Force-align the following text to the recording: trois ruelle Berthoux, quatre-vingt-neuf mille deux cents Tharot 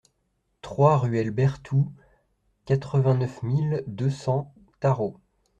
trois 0.63 0.97
ruelle 0.97 1.29
Berthoux, 1.29 1.91
quatre-vingt-neuf 2.65 3.43
mille 3.43 3.83
deux 3.85 4.09
cents 4.09 4.51
Tharot 4.79 5.19